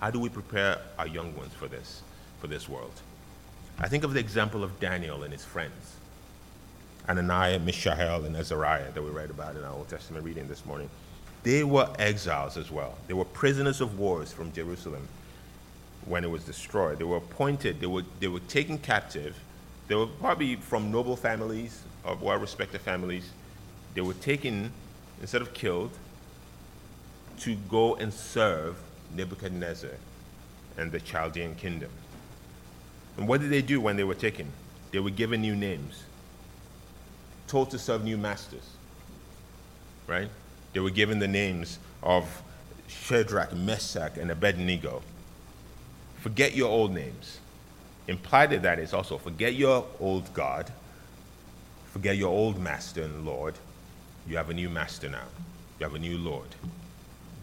[0.00, 2.02] How do we prepare our young ones for this,
[2.40, 2.92] for this world?
[3.80, 5.96] I think of the example of Daniel and his friends,
[7.08, 10.90] Ananiah, Mishael, and Azariah that we read about in our Old Testament reading this morning.
[11.48, 12.94] They were exiles as well.
[13.06, 15.08] They were prisoners of wars from Jerusalem
[16.04, 16.98] when it was destroyed.
[16.98, 19.34] They were appointed, they were, they were taken captive.
[19.86, 23.30] They were probably from noble families, of well respected families.
[23.94, 24.70] They were taken
[25.22, 25.90] instead of killed,
[27.38, 28.76] to go and serve
[29.16, 29.96] Nebuchadnezzar
[30.76, 31.90] and the Chaldean kingdom.
[33.16, 34.52] And what did they do when they were taken?
[34.92, 36.02] They were given new names,
[37.46, 38.68] told to serve new masters,
[40.06, 40.28] right?
[40.72, 42.42] They were given the names of
[42.88, 45.02] Shadrach, Meshach, and Abednego.
[46.20, 47.40] Forget your old names.
[48.06, 50.72] Implied in that is also forget your old God,
[51.92, 53.54] forget your old master and Lord,
[54.26, 55.24] you have a new master now.
[55.78, 56.48] You have a new Lord.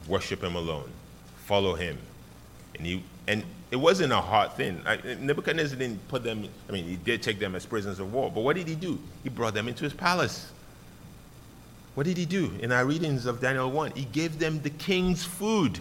[0.07, 0.89] Worship him alone.
[1.45, 1.97] Follow him.
[2.75, 4.81] And he and it wasn't a hard thing.
[5.19, 8.41] Nebuchadnezzar didn't put them, I mean, he did take them as prisoners of war, but
[8.41, 8.99] what did he do?
[9.23, 10.51] He brought them into his palace.
[11.95, 12.51] What did he do?
[12.59, 15.79] In our readings of Daniel 1, he gave them the king's food.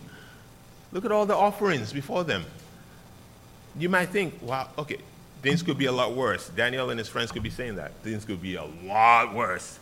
[0.92, 2.44] Look at all the offerings before them.
[3.76, 4.98] You might think, wow, okay,
[5.42, 6.48] things could be a lot worse.
[6.50, 7.92] Daniel and his friends could be saying that.
[8.04, 9.80] Things could be a lot worse.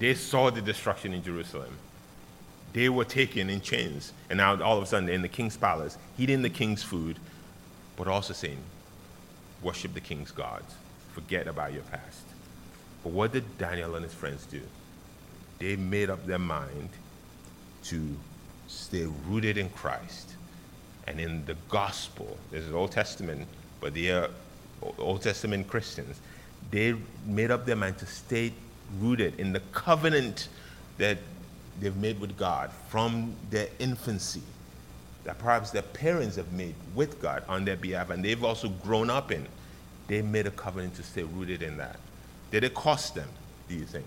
[0.00, 1.78] They saw the destruction in Jerusalem.
[2.72, 5.56] They were taken in chains, and now all of a sudden they're in the king's
[5.56, 7.20] palace, eating the king's food,
[7.96, 8.58] but also saying,
[9.62, 10.74] worship the king's gods.
[11.12, 12.24] Forget about your past.
[13.04, 14.60] But what did Daniel and his friends do?
[15.58, 16.88] They made up their mind
[17.84, 18.16] to
[18.66, 20.34] stay rooted in Christ
[21.06, 22.36] and in the gospel.
[22.50, 23.46] This is Old Testament,
[23.80, 24.30] but they are
[24.98, 26.20] Old Testament Christians.
[26.70, 26.94] They
[27.26, 28.52] made up their mind to stay
[29.00, 30.48] rooted in the covenant
[30.98, 31.18] that
[31.80, 34.42] they've made with God from their infancy,
[35.24, 39.10] that perhaps their parents have made with God on their behalf, and they've also grown
[39.10, 39.46] up in.
[40.06, 41.96] They made a covenant to stay rooted in that.
[42.50, 43.28] Did it cost them,
[43.68, 44.04] do you think?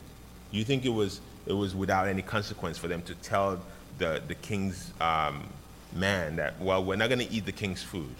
[0.51, 3.59] You think it was, it was without any consequence for them to tell
[3.97, 5.47] the, the king's um,
[5.93, 8.15] man that, well, we're not going to eat the king's food.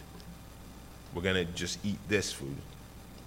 [1.14, 2.56] We're going to just eat this food.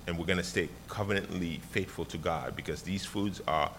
[0.07, 3.71] And we're going to stay covenantly faithful to God because these foods are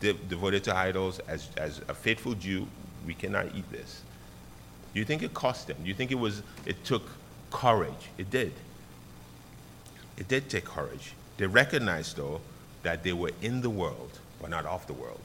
[0.00, 1.20] de- devoted to idols.
[1.20, 2.66] As, as a faithful Jew,
[3.06, 4.02] we cannot eat this.
[4.92, 5.76] Do you think it cost them?
[5.82, 7.08] Do you think it was it took
[7.50, 8.10] courage?
[8.18, 8.52] It did.
[10.16, 11.14] It did take courage.
[11.36, 12.40] They recognized though
[12.82, 15.20] that they were in the world, but not of the world.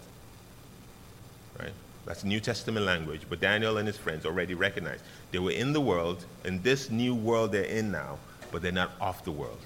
[1.59, 1.73] Right?
[2.05, 5.81] That's New Testament language, but Daniel and his friends already recognized they were in the
[5.81, 8.17] world, in this new world they're in now,
[8.51, 9.59] but they're not off the world.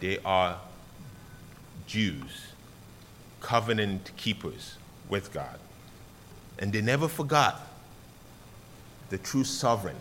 [0.00, 0.58] They are
[1.86, 2.46] Jews,
[3.40, 4.76] covenant keepers
[5.08, 5.58] with God.
[6.58, 7.66] And they never forgot
[9.08, 9.96] the true sovereign.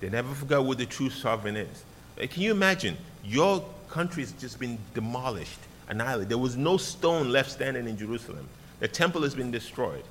[0.00, 1.84] They never forgot what the true sovereign is.
[2.30, 2.96] Can you imagine?
[3.24, 6.30] Your country has just been demolished, annihilated.
[6.30, 8.48] There was no stone left standing in Jerusalem.
[8.80, 10.02] The temple has been destroyed.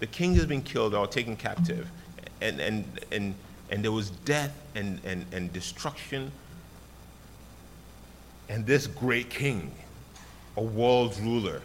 [0.00, 1.88] The king has been killed or taken captive.
[2.40, 3.34] And, and, and,
[3.70, 6.30] and there was death and, and, and destruction.
[8.48, 9.72] And this great king,
[10.56, 11.62] a world ruler,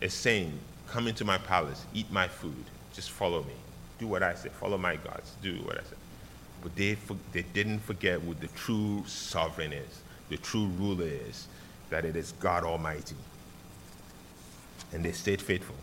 [0.00, 0.52] is saying,
[0.88, 3.52] Come into my palace, eat my food, just follow me.
[4.00, 5.96] Do what I say, follow my gods, do what I say.
[6.62, 6.96] But they,
[7.32, 11.46] they didn't forget what the true sovereign is, the true ruler is,
[11.90, 13.14] that it is God Almighty.
[14.92, 15.76] And they stayed faithful.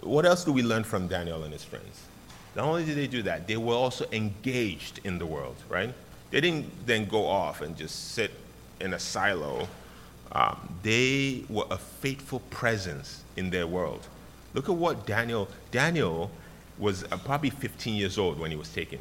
[0.00, 2.02] What else do we learn from Daniel and his friends?
[2.54, 5.92] Not only did they do that, they were also engaged in the world, right?
[6.30, 8.30] They didn't then go off and just sit
[8.80, 9.68] in a silo.
[10.32, 14.06] Um, they were a faithful presence in their world.
[14.52, 16.30] Look at what Daniel, Daniel
[16.78, 18.98] was uh, probably 15 years old when he was taken.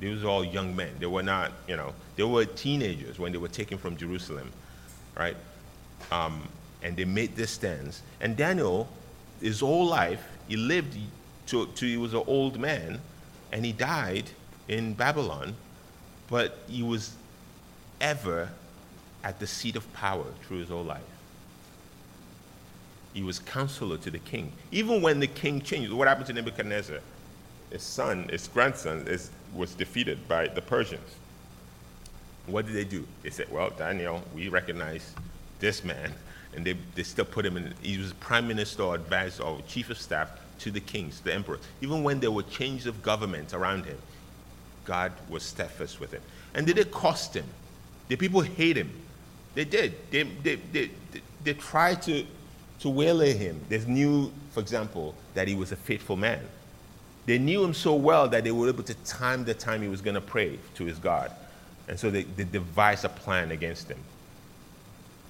[0.00, 0.90] These were all young men.
[0.98, 4.50] They were not, you know, they were teenagers when they were taken from Jerusalem,
[5.16, 5.36] right?
[6.12, 6.48] Um,
[6.82, 8.02] and they made this stance.
[8.20, 8.88] And Daniel,
[9.40, 10.96] his whole life, he lived
[11.46, 13.00] till, till he was an old man,
[13.52, 14.30] and he died
[14.68, 15.54] in Babylon,
[16.28, 17.14] but he was
[18.00, 18.50] ever
[19.24, 21.02] at the seat of power through his whole life.
[23.14, 24.52] He was counselor to the king.
[24.70, 26.98] Even when the king changed, what happened to Nebuchadnezzar?
[27.70, 31.16] His son, his grandson, is, was defeated by the Persians.
[32.46, 33.06] What did they do?
[33.22, 35.14] They said, Well, Daniel, we recognize
[35.58, 36.12] this man.
[36.54, 39.90] And they, they still put him in, he was prime minister or advisor or chief
[39.90, 40.30] of staff
[40.60, 41.58] to the kings, the emperor.
[41.80, 43.98] Even when there were changes of government around him,
[44.84, 46.22] God was steadfast with him.
[46.54, 47.44] And did it cost him?
[48.08, 48.90] Did people hate him?
[49.54, 49.94] They did.
[50.10, 52.24] They, they, they, they, they tried to,
[52.80, 53.60] to waylay him.
[53.68, 56.40] They knew, for example, that he was a faithful man.
[57.26, 60.00] They knew him so well that they were able to time the time he was
[60.00, 61.30] going to pray to his God.
[61.86, 63.98] And so they, they devised a plan against him.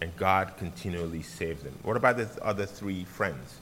[0.01, 1.75] And God continually saved them.
[1.83, 3.57] What about the other three friends?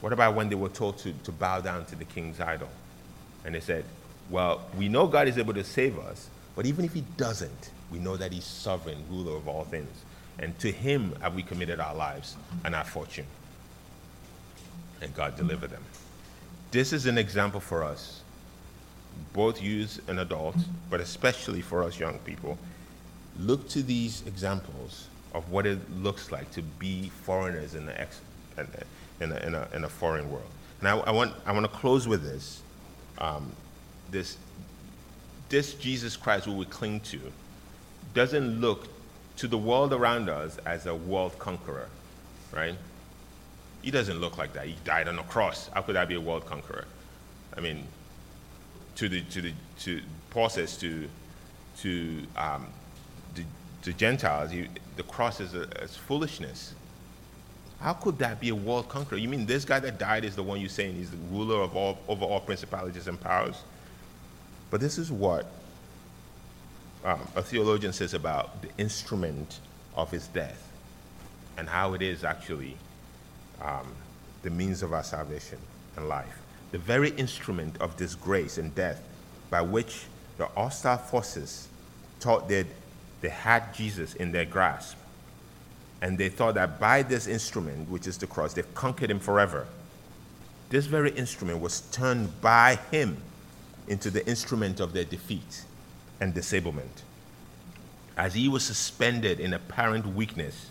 [0.00, 2.68] What about when they were told to, to bow down to the king's idol?
[3.44, 3.84] And they said,
[4.30, 7.98] Well, we know God is able to save us, but even if he doesn't, we
[7.98, 10.04] know that he's sovereign, ruler of all things.
[10.38, 13.26] And to him have we committed our lives and our fortune.
[15.00, 15.84] And God delivered them.
[16.70, 18.22] This is an example for us,
[19.32, 22.58] both youth and adults, but especially for us young people.
[23.38, 28.20] Look to these examples of what it looks like to be foreigners in the, ex-
[29.20, 30.50] in a, in a, in a foreign world.
[30.80, 32.62] And I, I, want, I want to close with this.
[33.18, 33.52] Um,
[34.10, 34.36] this.
[35.48, 37.20] This Jesus Christ who we cling to
[38.14, 38.88] doesn't look
[39.36, 41.88] to the world around us as a world conqueror,
[42.52, 42.74] right?
[43.82, 44.66] He doesn't look like that.
[44.66, 45.68] He died on a cross.
[45.74, 46.86] How could that be a world conqueror?
[47.56, 47.86] I mean,
[48.96, 51.08] to the to the to Paul says to
[51.80, 52.66] to um,
[53.82, 56.74] the Gentiles, he, the cross is, a, is foolishness.
[57.80, 59.18] How could that be a world conqueror?
[59.18, 61.76] You mean this guy that died is the one you're saying he's the ruler of
[61.76, 63.62] all, over all principalities and powers?
[64.70, 65.46] But this is what
[67.04, 69.58] um, a theologian says about the instrument
[69.96, 70.70] of his death
[71.58, 72.76] and how it is actually
[73.60, 73.92] um,
[74.42, 75.58] the means of our salvation
[75.96, 76.38] and life.
[76.70, 79.02] The very instrument of disgrace and death
[79.50, 80.04] by which
[80.38, 81.68] the hostile forces
[82.20, 82.66] thought that
[83.22, 84.98] they had Jesus in their grasp
[86.02, 89.68] And they thought that by this instrument, which is the cross, they've conquered him forever.
[90.68, 93.18] This very instrument was turned by him
[93.86, 95.64] into the instrument of their defeat
[96.20, 97.02] and disablement.
[98.16, 100.70] As he was suspended in apparent weakness,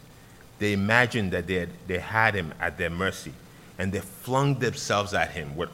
[0.59, 3.33] they imagined that they had, they had him at their mercy,
[3.77, 5.69] and they flung themselves at him with,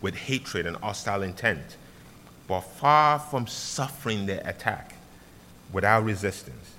[0.00, 1.76] with hatred and hostile intent.
[2.46, 4.94] But far from suffering their attack
[5.72, 6.74] without resistance,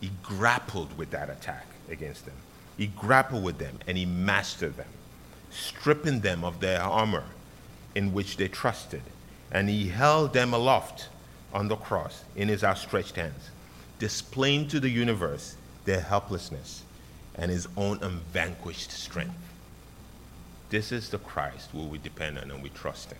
[0.00, 2.34] he grappled with that attack against them.
[2.76, 4.88] He grappled with them and he mastered them,
[5.50, 7.24] stripping them of their armor
[7.94, 9.02] in which they trusted.
[9.50, 11.08] And he held them aloft
[11.52, 13.50] on the cross in his outstretched hands,
[13.98, 16.82] displaying to the universe their helplessness
[17.34, 19.34] and his own unvanquished strength.
[20.70, 23.18] This is the Christ who we depend on and we trust in.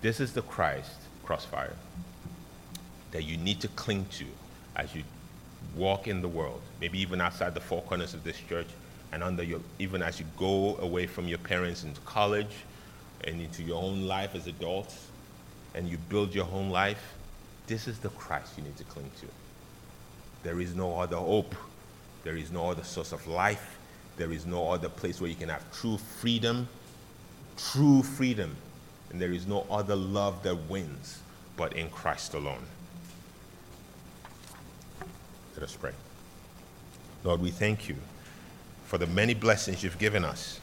[0.00, 1.74] This is the Christ, crossfire,
[3.12, 4.24] that you need to cling to
[4.76, 5.04] as you
[5.76, 8.66] walk in the world, maybe even outside the four corners of this church,
[9.12, 12.54] and under your, even as you go away from your parents into college
[13.24, 15.06] and into your own life as adults,
[15.74, 17.14] and you build your own life,
[17.66, 19.26] this is the Christ you need to cling to.
[20.42, 21.54] There is no other hope.
[22.24, 23.78] There is no other source of life.
[24.16, 26.68] There is no other place where you can have true freedom,
[27.56, 28.56] true freedom.
[29.10, 31.20] And there is no other love that wins
[31.56, 32.64] but in Christ alone.
[35.62, 35.92] Let us pray.
[37.22, 37.94] Lord, we thank you
[38.86, 40.58] for the many blessings you've given us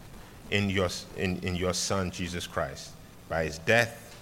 [0.51, 2.91] in your, in, in your Son, Jesus Christ,
[3.29, 4.13] by his death,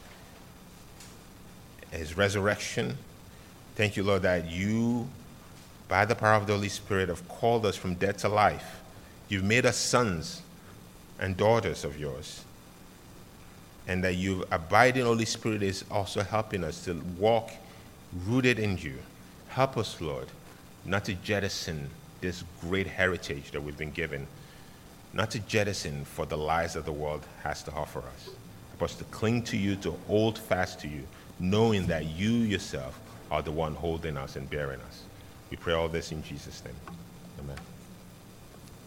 [1.90, 2.96] his resurrection.
[3.74, 5.08] Thank you, Lord, that you,
[5.88, 8.80] by the power of the Holy Spirit, have called us from death to life.
[9.30, 10.44] You've made us sons
[11.20, 12.44] and daughters of yours.
[13.88, 17.50] And that you abiding Holy Spirit is also helping us to walk
[18.28, 18.98] rooted in you.
[19.50, 20.28] Help us, Lord,
[20.88, 21.90] not to jettison
[22.22, 24.26] this great heritage that we've been given,
[25.14, 28.30] not to jettison for the lies that the world has to offer us.
[28.72, 31.04] Help us to cling to you, to hold fast to you,
[31.40, 35.04] knowing that you yourself are the one holding us and bearing us.
[35.52, 36.76] We pray all this in Jesus' name.
[37.40, 37.58] Amen.